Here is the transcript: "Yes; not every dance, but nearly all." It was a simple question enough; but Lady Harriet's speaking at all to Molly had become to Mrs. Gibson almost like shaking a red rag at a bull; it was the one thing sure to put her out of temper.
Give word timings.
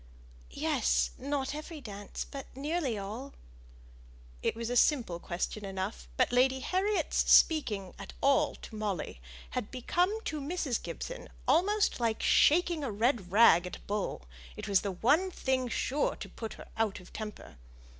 "Yes; 0.55 1.11
not 1.19 1.53
every 1.53 1.79
dance, 1.79 2.25
but 2.25 2.47
nearly 2.55 2.97
all." 2.97 3.35
It 4.41 4.55
was 4.55 4.71
a 4.71 4.75
simple 4.75 5.19
question 5.19 5.63
enough; 5.63 6.07
but 6.17 6.31
Lady 6.31 6.61
Harriet's 6.61 7.31
speaking 7.31 7.93
at 7.99 8.11
all 8.19 8.55
to 8.55 8.73
Molly 8.75 9.21
had 9.51 9.69
become 9.69 10.09
to 10.23 10.41
Mrs. 10.41 10.81
Gibson 10.81 11.29
almost 11.47 11.99
like 11.99 12.23
shaking 12.23 12.83
a 12.83 12.89
red 12.91 13.31
rag 13.31 13.67
at 13.67 13.75
a 13.77 13.81
bull; 13.81 14.27
it 14.57 14.67
was 14.67 14.81
the 14.81 14.93
one 14.93 15.29
thing 15.29 15.67
sure 15.69 16.15
to 16.15 16.27
put 16.27 16.53
her 16.55 16.67
out 16.77 16.99
of 16.99 17.13
temper. 17.13 17.57